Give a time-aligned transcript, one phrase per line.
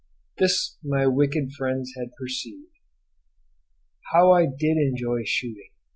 [0.39, 2.71] This my wicked friends had perceived.
[4.11, 5.69] How I did enjoy shooting!